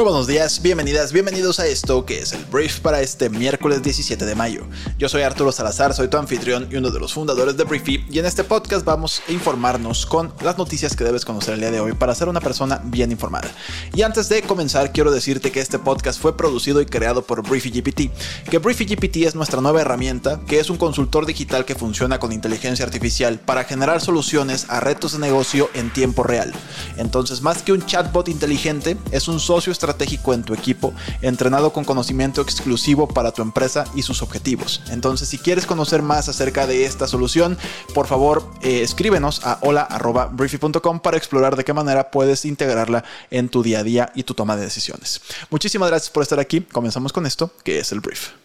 [0.00, 4.24] Muy buenos días, bienvenidas, bienvenidos a esto que es el brief para este miércoles 17
[4.24, 4.66] de mayo.
[4.96, 8.18] Yo soy Arturo Salazar, soy tu anfitrión y uno de los fundadores de Briefy y
[8.18, 11.80] en este podcast vamos a informarnos con las noticias que debes conocer el día de
[11.80, 13.50] hoy para ser una persona bien informada.
[13.92, 17.68] Y antes de comenzar quiero decirte que este podcast fue producido y creado por Briefy
[17.68, 18.10] GPT,
[18.48, 22.32] que Briefy GPT es nuestra nueva herramienta, que es un consultor digital que funciona con
[22.32, 26.54] inteligencia artificial para generar soluciones a retos de negocio en tiempo real.
[26.96, 29.89] Entonces, más que un chatbot inteligente, es un socio estratégico
[30.32, 34.82] en tu equipo, entrenado con conocimiento exclusivo para tu empresa y sus objetivos.
[34.90, 37.58] Entonces, si quieres conocer más acerca de esta solución,
[37.94, 43.62] por favor, eh, escríbenos a hola.briefy.com para explorar de qué manera puedes integrarla en tu
[43.62, 45.20] día a día y tu toma de decisiones.
[45.50, 46.60] Muchísimas gracias por estar aquí.
[46.60, 48.39] Comenzamos con esto, que es el brief.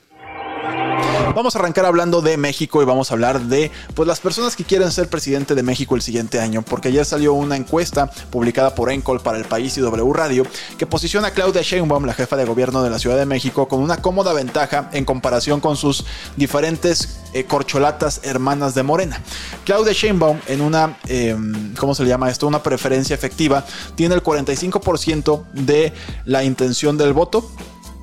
[1.35, 4.63] Vamos a arrancar hablando de México y vamos a hablar de pues, las personas que
[4.63, 8.89] quieren ser presidente de México el siguiente año, porque ayer salió una encuesta publicada por
[8.89, 10.45] Encol para el país y W Radio
[10.77, 13.81] que posiciona a Claudia Sheinbaum, la jefa de gobierno de la Ciudad de México, con
[13.81, 16.05] una cómoda ventaja en comparación con sus
[16.37, 19.21] diferentes eh, corcholatas hermanas de Morena.
[19.65, 22.47] Claudia Sheinbaum en una, em, ¿cómo se le llama esto?
[22.47, 23.65] Una preferencia efectiva,
[23.95, 25.91] tiene el 45% de
[26.23, 27.51] la intención del voto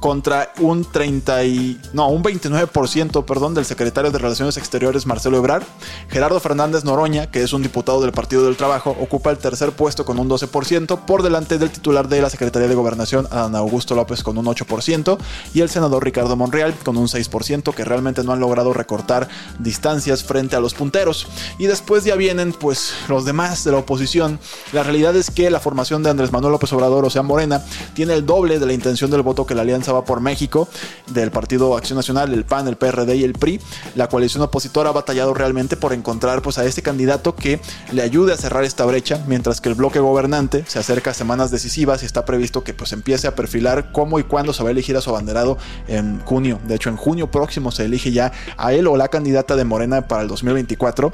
[0.02, 5.62] contra un 30 y, no, un 29%, perdón, del secretario de Relaciones Exteriores Marcelo Ebrard.
[6.08, 10.04] Gerardo Fernández Noroña, que es un diputado del Partido del Trabajo, ocupa el tercer puesto
[10.04, 14.24] con un 12%, por delante del titular de la Secretaría de Gobernación, Ana Augusto López,
[14.24, 15.18] con un 8%,
[15.54, 19.28] y el senador Ricardo Monreal con un 6%, que realmente no han logrado recortar
[19.60, 21.28] distancias frente a los punteros.
[21.58, 24.40] Y después ya vienen, pues, los demás de la oposición.
[24.72, 27.64] La realidad es que la formación de Andrés Manuel López Obrador, o sea, Morena,
[27.94, 30.68] tiene el doble de la intención del voto que la alianza va por México,
[31.12, 33.60] del Partido Acción Nacional, el PAN, el PRD y el PRI.
[33.94, 37.60] La coalición opositora ha batallado realmente por encontrar pues, a este candidato que
[37.92, 41.50] le ayude a cerrar esta brecha, mientras que el bloque gobernante se acerca a semanas
[41.50, 44.72] decisivas y está previsto que pues, empiece a perfilar cómo y cuándo se va a
[44.72, 45.58] elegir a su abanderado
[45.88, 46.58] en junio.
[46.66, 50.08] De hecho, en junio próximo se elige ya a él o la candidata de Morena
[50.08, 51.12] para el 2024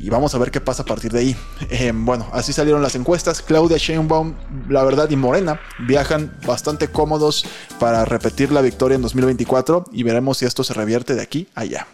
[0.00, 1.36] y vamos a ver qué pasa a partir de ahí.
[1.70, 3.42] Eh, bueno, así salieron las encuestas.
[3.42, 4.34] Claudia Sheinbaum,
[4.68, 7.44] la verdad, y Morena viajan bastante cómodos
[7.78, 11.60] para repetir la victoria en 2024 y veremos si esto se revierte de aquí a
[11.60, 11.86] allá.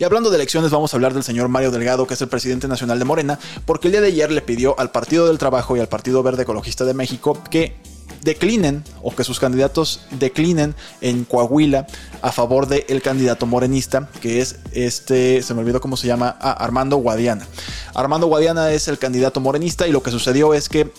[0.00, 2.68] Y hablando de elecciones, vamos a hablar del señor Mario Delgado, que es el presidente
[2.68, 5.80] nacional de Morena, porque el día de ayer le pidió al Partido del Trabajo y
[5.80, 7.76] al Partido Verde Ecologista de México que
[8.26, 11.86] declinen o que sus candidatos declinen en Coahuila
[12.20, 16.52] a favor del candidato morenista, que es este, se me olvidó cómo se llama, ah,
[16.52, 17.46] Armando Guadiana.
[17.94, 20.92] Armando Guadiana es el candidato morenista y lo que sucedió es que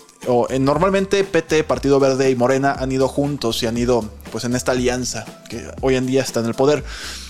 [0.60, 4.72] normalmente PT, Partido Verde y Morena han ido juntos y han ido pues en esta
[4.72, 6.84] alianza que hoy en día está en el poder.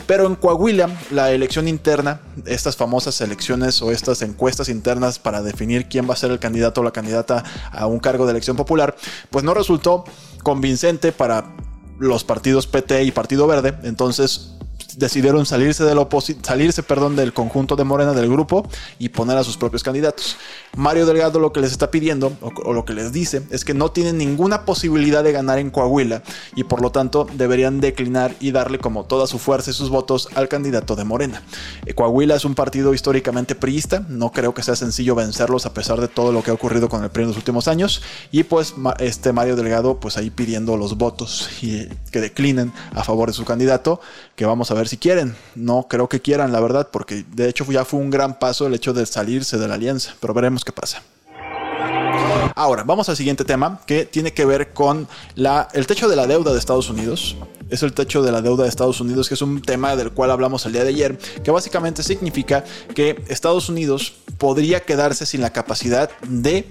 [0.07, 5.89] Pero en Coahuila, la elección interna, estas famosas elecciones o estas encuestas internas para definir
[5.89, 8.97] quién va a ser el candidato o la candidata a un cargo de elección popular,
[9.31, 10.05] pues no resultó
[10.43, 11.55] convincente para
[11.99, 13.75] los partidos PT y Partido Verde.
[13.83, 14.58] Entonces
[14.97, 15.99] decidieron salirse, del
[16.43, 18.67] salirse perdón, del conjunto de Morena del grupo
[18.99, 20.37] y poner a sus propios candidatos.
[20.77, 23.91] Mario Delgado lo que les está pidiendo o, lo que les dice es que no
[23.91, 26.23] tienen ninguna posibilidad de ganar en Coahuila
[26.55, 30.29] y por lo tanto deberían declinar y darle como toda su fuerza y sus votos
[30.35, 31.43] al candidato de Morena.
[31.87, 36.01] Eh, Coahuila es un partido históricamente priista, no creo que sea sencillo vencerlos a pesar
[36.01, 38.75] de todo lo que ha ocurrido con el PRI en los últimos años y pues
[38.99, 43.45] este Mario Delgado pues ahí pidiendo los votos y que declinen a favor de su
[43.45, 44.01] candidato,
[44.37, 45.35] que vamos a ver si quieren.
[45.55, 48.75] No creo que quieran, la verdad, porque de hecho ya fue un gran paso el
[48.75, 51.03] hecho de salirse de la alianza, pero veremos qué pasa.
[52.55, 56.27] Ahora, vamos al siguiente tema que tiene que ver con la, el techo de la
[56.27, 57.37] deuda de Estados Unidos.
[57.71, 60.31] Es el techo de la deuda de Estados Unidos, que es un tema del cual
[60.31, 62.65] hablamos el día de ayer, que básicamente significa
[62.95, 66.67] que Estados Unidos podría quedarse sin la capacidad de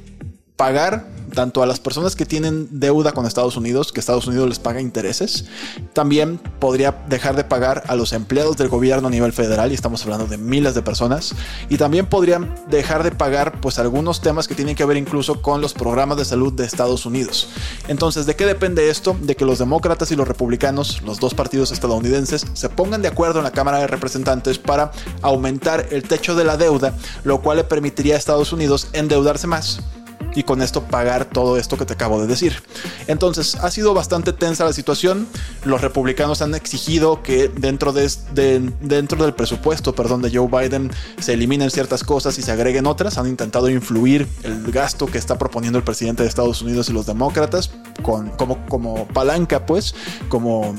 [0.57, 1.05] pagar
[1.35, 4.81] tanto a las personas que tienen deuda con Estados Unidos, que Estados Unidos les paga
[4.81, 5.45] intereses,
[5.93, 10.01] también podría dejar de pagar a los empleados del gobierno a nivel federal, y estamos
[10.03, 11.35] hablando de miles de personas,
[11.69, 15.61] y también podrían dejar de pagar pues algunos temas que tienen que ver incluso con
[15.61, 17.49] los programas de salud de Estados Unidos.
[17.87, 19.15] Entonces, ¿de qué depende esto?
[19.21, 23.39] De que los demócratas y los republicanos, los dos partidos estadounidenses, se pongan de acuerdo
[23.39, 26.95] en la Cámara de Representantes para aumentar el techo de la deuda,
[27.25, 29.81] lo cual le permitiría a Estados Unidos endeudarse más
[30.35, 32.61] y con esto pagar todo esto que te acabo de decir.
[33.07, 35.27] Entonces ha sido bastante tensa la situación.
[35.63, 38.09] Los republicanos han exigido que dentro, de,
[38.81, 43.17] dentro del presupuesto perdón, de Joe Biden se eliminen ciertas cosas y se agreguen otras.
[43.17, 47.05] Han intentado influir el gasto que está proponiendo el presidente de Estados Unidos y los
[47.05, 47.71] demócratas
[48.03, 49.95] con, como, como palanca, pues,
[50.29, 50.75] como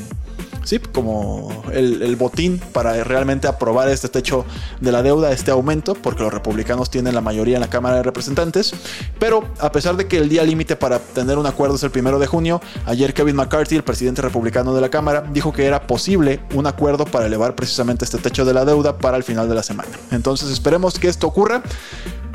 [0.68, 4.44] sí, como el, botín para realmente aprobar este techo
[4.80, 8.02] de la deuda, este aumento, porque los republicanos tienen la mayoría en la Cámara de
[8.02, 8.74] Representantes.
[9.18, 12.18] Pero a pesar de que el día límite para tener un acuerdo es el primero
[12.18, 16.40] de junio, ayer Kevin McCarthy, el presidente republicano de la Cámara, dijo que era posible
[16.54, 19.62] un acuerdo para elevar precisamente este techo de la deuda para el final de la
[19.62, 19.90] semana.
[20.10, 21.62] Entonces esperemos que esto ocurra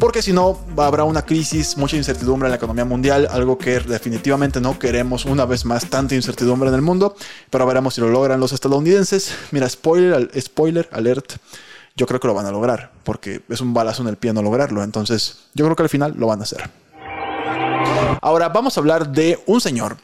[0.03, 4.59] porque si no habrá una crisis, mucha incertidumbre en la economía mundial, algo que definitivamente
[4.59, 7.15] no queremos una vez más tanta incertidumbre en el mundo,
[7.49, 9.33] pero veremos si lo logran los estadounidenses.
[9.51, 11.35] Mira, spoiler, spoiler alert,
[11.95, 14.41] yo creo que lo van a lograr, porque es un balazo en el pie no
[14.41, 16.69] lograrlo, entonces yo creo que al final lo van a hacer.
[18.21, 19.95] Ahora vamos a hablar de un señor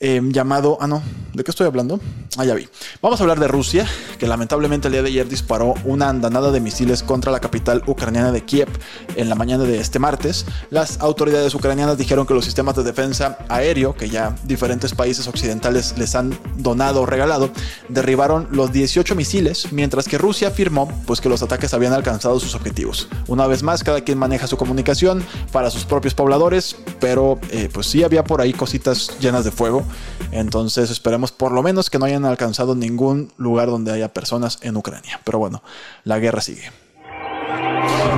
[0.00, 0.78] Em, llamado...
[0.80, 1.02] Ah, no,
[1.34, 1.98] ¿de qué estoy hablando?
[2.36, 2.68] Ah, ya vi.
[3.02, 3.84] Vamos a hablar de Rusia,
[4.20, 8.30] que lamentablemente el día de ayer disparó una andanada de misiles contra la capital ucraniana
[8.30, 8.68] de Kiev
[9.16, 10.46] en la mañana de este martes.
[10.70, 15.98] Las autoridades ucranianas dijeron que los sistemas de defensa aéreo, que ya diferentes países occidentales
[15.98, 17.50] les han donado o regalado,
[17.88, 22.54] derribaron los 18 misiles, mientras que Rusia afirmó pues, que los ataques habían alcanzado sus
[22.54, 23.08] objetivos.
[23.26, 27.88] Una vez más, cada quien maneja su comunicación para sus propios pobladores, pero eh, pues
[27.88, 29.87] sí había por ahí cositas llenas de fuego.
[30.30, 34.76] Entonces esperemos por lo menos que no hayan alcanzado ningún lugar donde haya personas en
[34.76, 35.20] Ucrania.
[35.24, 35.62] Pero bueno,
[36.04, 36.70] la guerra sigue.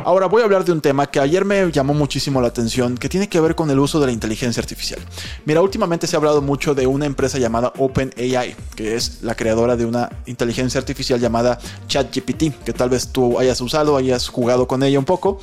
[0.05, 3.09] Ahora voy a hablar de un tema que ayer me llamó muchísimo la atención, que
[3.09, 5.01] tiene que ver con el uso de la inteligencia artificial.
[5.45, 9.77] Mira, últimamente se ha hablado mucho de una empresa llamada OpenAI, que es la creadora
[9.77, 14.83] de una inteligencia artificial llamada ChatGPT, que tal vez tú hayas usado, hayas jugado con
[14.83, 15.39] ella un poco.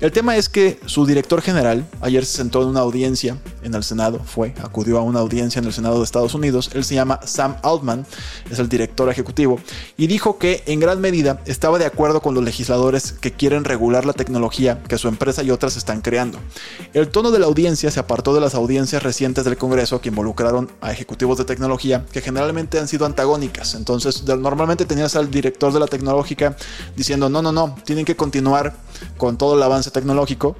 [0.00, 3.84] El tema es que su director general ayer se sentó en una audiencia en el
[3.84, 7.20] Senado, fue, acudió a una audiencia en el Senado de Estados Unidos, él se llama
[7.24, 8.06] Sam Altman,
[8.50, 9.58] es el director ejecutivo,
[9.96, 14.04] y dijo que en gran medida estaba de acuerdo con los legisladores que quieren regular
[14.06, 16.38] la tecnología que su empresa y otras están creando.
[16.92, 20.70] El tono de la audiencia se apartó de las audiencias recientes del Congreso que involucraron
[20.80, 23.74] a ejecutivos de tecnología que generalmente han sido antagónicas.
[23.74, 26.56] Entonces, normalmente tenías al director de la tecnológica
[26.96, 28.74] diciendo, no, no, no, tienen que continuar
[29.16, 30.56] con todo el avance tecnológico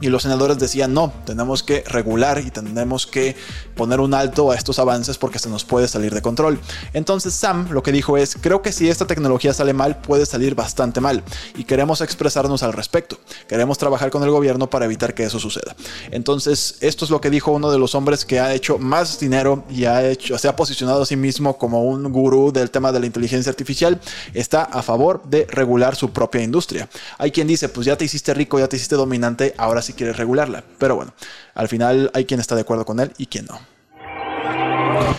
[0.00, 3.36] y los senadores decían, no, tenemos que regular y tenemos que
[3.76, 6.58] poner un alto a estos avances porque se nos puede salir de control.
[6.92, 10.54] Entonces Sam lo que dijo es, creo que si esta tecnología sale mal, puede salir
[10.54, 11.22] bastante mal.
[11.56, 13.18] Y queremos expresarnos al respecto.
[13.48, 15.74] Queremos trabajar con el gobierno para evitar que eso suceda.
[16.10, 19.64] Entonces, esto es lo que dijo uno de los hombres que ha hecho más dinero
[19.70, 23.00] y ha hecho, se ha posicionado a sí mismo como un gurú del tema de
[23.00, 24.00] la inteligencia artificial.
[24.34, 26.88] Está a favor de regular su propia industria.
[27.18, 30.16] Hay quien dice, pues ya te hiciste rico, ya te hiciste dominante, ahora si quieres
[30.16, 30.64] regularla.
[30.78, 31.12] Pero bueno,
[31.54, 33.58] al final hay quien está de acuerdo con él y quien no.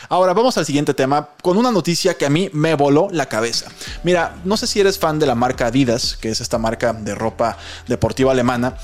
[0.10, 3.70] Ahora vamos al siguiente tema con una noticia que a mí me voló la cabeza.
[4.04, 7.16] Mira, no sé si eres fan de la marca Adidas, que es esta marca de
[7.16, 7.58] ropa
[7.88, 8.76] deportiva alemana,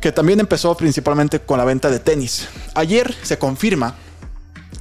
[0.00, 2.48] que también empezó principalmente con la venta de tenis.
[2.74, 3.94] Ayer se confirma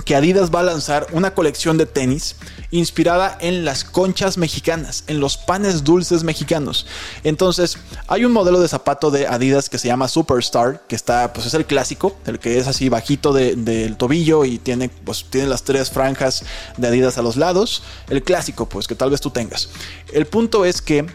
[0.06, 2.36] que Adidas va a lanzar una colección de tenis
[2.72, 6.86] inspirada en las conchas mexicanas, en los panes dulces mexicanos.
[7.24, 11.48] Entonces, hay un modelo de zapato de Adidas que se llama Superstar, que está, pues
[11.48, 15.64] es el clásico, el que es así bajito del tobillo y tiene, pues, tiene las
[15.64, 16.44] tres franjas
[16.78, 17.84] de Adidas a los lados.
[18.10, 19.70] El clásico, pues, que tal vez tú tengas.
[20.14, 21.06] El punto es que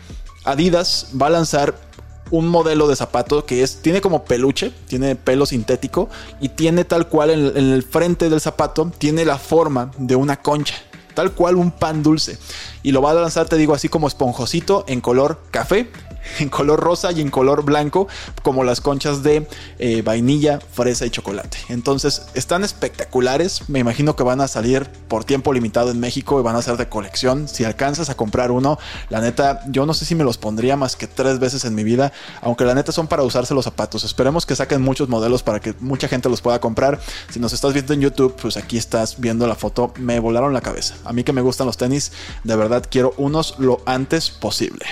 [0.44, 1.91] Adidas va a lanzar
[2.32, 6.08] un modelo de zapato que es, tiene como peluche, tiene pelo sintético
[6.40, 10.74] y tiene tal cual en, el frente del zapato, tiene la forma de una concha
[11.14, 12.38] tal cual un pan dulce.
[12.82, 15.90] Y lo va a lanzar, te digo, así como esponjosito en color café
[16.38, 18.08] en color rosa y en color blanco,
[18.42, 19.46] como las conchas de
[19.78, 21.58] eh, vainilla, fresa y chocolate.
[21.68, 23.68] Entonces están espectaculares.
[23.68, 26.76] Me imagino que van a salir por tiempo limitado en México y van a ser
[26.76, 27.48] de colección.
[27.48, 30.96] Si alcanzas a comprar uno, la neta, yo no sé si me los pondría más
[30.96, 34.04] que tres veces en mi vida, aunque la neta son para usarse los zapatos.
[34.04, 37.00] Esperemos que saquen muchos modelos para que mucha gente los pueda comprar.
[37.30, 39.92] Si nos estás viendo en YouTube, pues aquí estás viendo la foto.
[39.98, 40.94] Me volaron la cabeza.
[41.04, 42.12] A mí que me gustan los tenis,
[42.44, 44.84] de verdad quiero unos lo antes posible.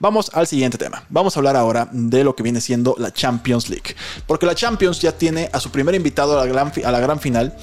[0.00, 1.02] Vamos al siguiente tema.
[1.08, 3.96] Vamos a hablar ahora de lo que viene siendo la Champions League.
[4.28, 7.18] Porque la Champions ya tiene a su primer invitado a la gran, a la gran
[7.18, 7.56] final,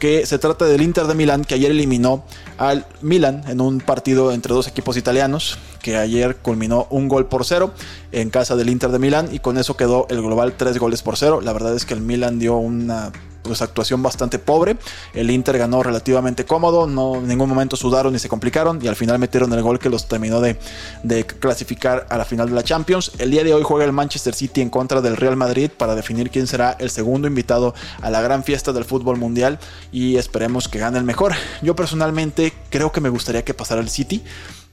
[0.00, 2.24] que se trata del Inter de Milán, que ayer eliminó
[2.56, 7.44] al Milan en un partido entre dos equipos italianos, que ayer culminó un gol por
[7.44, 7.72] cero
[8.10, 11.16] en casa del Inter de Milán y con eso quedó el global tres goles por
[11.16, 11.40] cero.
[11.40, 13.12] La verdad es que el Milan dio una
[13.48, 14.76] pues actuación bastante pobre.
[15.14, 18.94] El Inter ganó relativamente cómodo, no en ningún momento sudaron ni se complicaron y al
[18.94, 20.58] final metieron el gol que los terminó de,
[21.02, 23.12] de clasificar a la final de la Champions.
[23.18, 26.30] El día de hoy juega el Manchester City en contra del Real Madrid para definir
[26.30, 29.58] quién será el segundo invitado a la gran fiesta del fútbol mundial
[29.90, 31.32] y esperemos que gane el mejor.
[31.62, 34.22] Yo personalmente creo que me gustaría que pasara el City.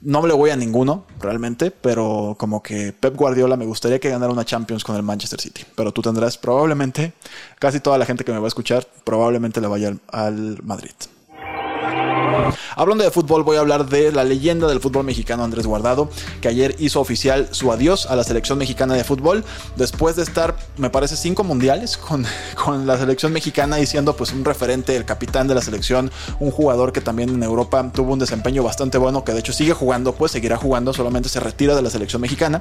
[0.02, 4.32] No le voy a ninguno, realmente, pero como que Pep Guardiola me gustaría que ganara
[4.32, 5.64] una Champions con el Manchester City.
[5.76, 7.14] Pero tú tendrás probablemente,
[7.60, 10.92] casi toda la gente que me va a escuchar, probablemente le vaya al Madrid.
[12.76, 16.10] Hablando de fútbol, voy a hablar de la leyenda del fútbol mexicano Andrés Guardado,
[16.42, 19.44] que ayer hizo oficial su adiós a la selección mexicana de fútbol,
[19.76, 22.26] después de estar, me parece, cinco mundiales con,
[22.64, 26.52] con la selección mexicana y siendo pues un referente, el capitán de la selección, un
[26.52, 30.14] jugador que también en Europa tuvo un desempeño bastante bueno, que de hecho sigue jugando,
[30.14, 32.60] pues seguirá jugando, solamente se retira de la selección mexicana,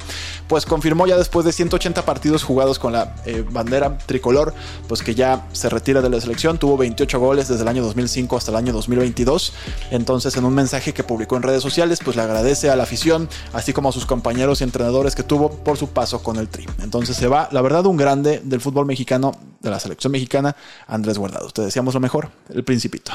[0.49, 4.55] pues confirmó ya después de 180 partidos jugados con la eh, bandera tricolor,
[4.89, 8.37] pues que ya se retira de la selección, tuvo 28 goles desde el año 2005
[8.37, 9.53] hasta el año 2022.
[9.91, 13.29] Entonces, en un mensaje que publicó en redes sociales, pues le agradece a la afición,
[13.53, 16.67] así como a sus compañeros y entrenadores que tuvo por su paso con el Tri.
[16.83, 21.19] Entonces se va, la verdad, un grande del fútbol mexicano, de la selección mexicana, Andrés
[21.19, 21.51] Guardado.
[21.51, 23.13] Te decíamos lo mejor, el Principito.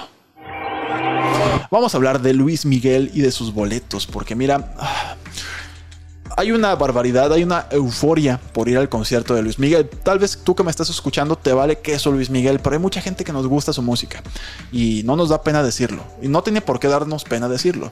[1.72, 4.74] Vamos a hablar de Luis Miguel y de sus boletos, porque mira,
[6.38, 9.90] hay una barbaridad, hay una euforia por ir al concierto de Luis Miguel.
[9.90, 13.02] Tal vez tú que me estás escuchando te vale queso Luis Miguel, pero hay mucha
[13.02, 14.22] gente que nos gusta su música
[14.72, 16.04] y no nos da pena decirlo.
[16.22, 17.92] Y no tiene por qué darnos pena decirlo.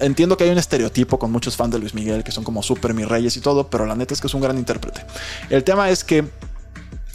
[0.00, 2.94] Entiendo que hay un estereotipo con muchos fans de Luis Miguel que son como super
[2.94, 5.04] mis reyes y todo, pero la neta es que es un gran intérprete.
[5.50, 6.24] El tema es que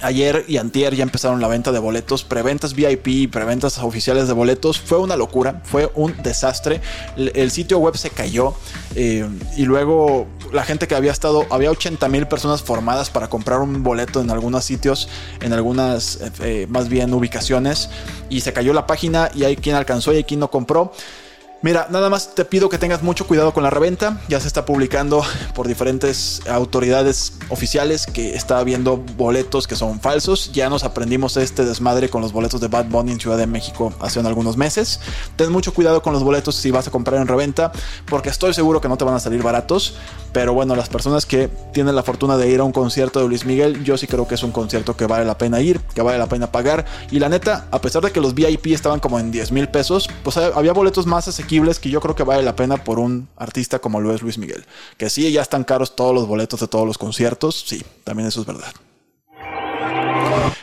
[0.03, 4.77] Ayer y antier ya empezaron la venta de boletos, preventas VIP, preventas oficiales de boletos.
[4.77, 6.81] Fue una locura, fue un desastre.
[7.15, 8.53] El, sitio web se cayó
[8.95, 13.59] eh, y luego la gente que había estado, había 80 mil personas formadas para comprar
[13.59, 15.07] un boleto en algunos sitios,
[15.39, 17.89] en algunas eh, más bien ubicaciones
[18.29, 20.91] y se cayó la página y hay quien alcanzó y hay quien no compró.
[21.63, 24.19] Mira, nada más te pido que tengas mucho cuidado con la reventa.
[24.27, 25.23] Ya se está publicando
[25.55, 30.51] por diferentes autoridades oficiales que está habiendo boletos que son falsos.
[30.51, 33.93] Ya nos aprendimos este desmadre con los boletos de Bad Bunny en Ciudad de México
[34.01, 34.99] hace algunos meses.
[35.37, 37.71] Ten mucho cuidado con los boletos si vas a comprar en reventa,
[38.07, 39.95] porque estoy seguro que no te van a salir baratos.
[40.33, 43.45] Pero bueno, las personas que tienen la fortuna de ir a un concierto de Luis
[43.45, 46.17] Miguel, yo sí creo que es un concierto que vale la pena ir, que vale
[46.17, 46.85] la pena pagar.
[47.09, 50.09] Y la neta, a pesar de que los VIP estaban como en 10 mil pesos,
[50.23, 53.79] pues había boletos más asequibles que yo creo que vale la pena por un artista
[53.79, 54.65] como lo es Luis Miguel.
[54.97, 58.41] Que sí, ya están caros todos los boletos de todos los conciertos, sí, también eso
[58.41, 58.73] es verdad.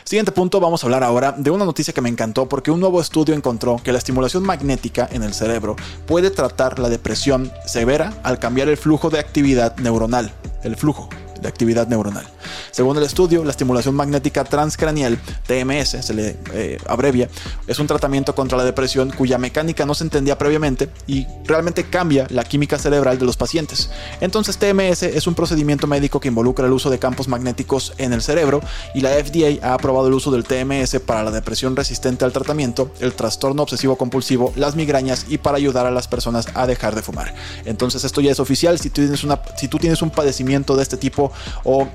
[0.03, 2.99] Siguiente punto, vamos a hablar ahora de una noticia que me encantó porque un nuevo
[2.99, 8.39] estudio encontró que la estimulación magnética en el cerebro puede tratar la depresión severa al
[8.39, 10.33] cambiar el flujo de actividad neuronal.
[10.63, 11.07] El flujo,
[11.41, 12.27] de actividad neuronal.
[12.71, 17.29] Según el estudio, la estimulación magnética transcranial, TMS, se le eh, abrevia,
[17.67, 22.27] es un tratamiento contra la depresión cuya mecánica no se entendía previamente y realmente cambia
[22.29, 23.89] la química cerebral de los pacientes.
[24.19, 28.21] Entonces, TMS es un procedimiento médico que involucra el uso de campos magnéticos en el
[28.21, 28.61] cerebro
[28.93, 32.91] y la FDA ha aprobado el uso del TMS para la depresión resistente al tratamiento,
[32.99, 37.01] el trastorno obsesivo compulsivo, las migrañas y para ayudar a las personas a dejar de
[37.01, 37.33] fumar.
[37.65, 38.79] Entonces, esto ya es oficial.
[38.79, 41.31] Si tú tienes, una, si tú tienes un padecimiento de este tipo,
[41.63, 41.87] o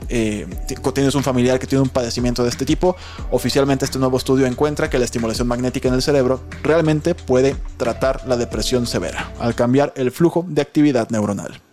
[0.95, 2.97] tienes un familiar que tiene un padecimiento de este tipo,
[3.31, 8.27] oficialmente este nuevo estudio encuentra que la estimulación magnética en el cerebro realmente puede tratar
[8.27, 11.66] la depresión severa al cambiar el flujo de actividad neuronal.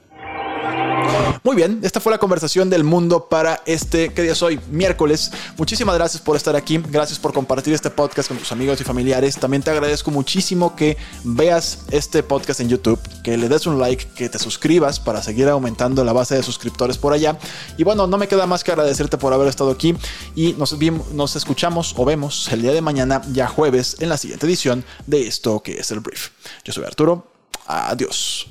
[1.44, 4.60] Muy bien, esta fue la conversación del mundo para este, ¿qué día es hoy?
[4.72, 5.32] Miércoles.
[5.58, 9.36] Muchísimas gracias por estar aquí, gracias por compartir este podcast con tus amigos y familiares.
[9.38, 14.08] También te agradezco muchísimo que veas este podcast en YouTube, que le des un like,
[14.16, 17.38] que te suscribas para seguir aumentando la base de suscriptores por allá.
[17.78, 19.96] Y bueno, no me queda más que agradecerte por haber estado aquí
[20.36, 20.76] y nos,
[21.12, 25.28] nos escuchamos o vemos el día de mañana, ya jueves, en la siguiente edición de
[25.28, 26.30] esto que es el brief.
[26.64, 27.28] Yo soy Arturo.
[27.68, 28.48] Adiós.